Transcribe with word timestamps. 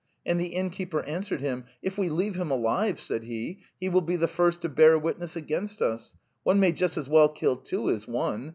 And 0.25 0.39
the 0.41 0.47
innkeeper 0.47 1.03
answered 1.03 1.41
him: 1.41 1.65
'If 1.83 1.95
we 1.95 2.09
leave 2.09 2.33
him 2.33 2.49
alive,' 2.49 2.99
said 2.99 3.21
he,' 3.25 3.59
he 3.79 3.87
will 3.87 4.01
be 4.01 4.15
the 4.15 4.27
first 4.27 4.61
to 4.61 4.67
bear 4.69 4.97
witness 4.97 5.35
against 5.35 5.79
us. 5.79 6.17
One 6.41 6.59
may 6.59 6.71
just 6.71 6.97
as 6.97 7.07
well 7.07 7.29
kill 7.29 7.55
two 7.57 7.87
as 7.91 8.07
one. 8.07 8.49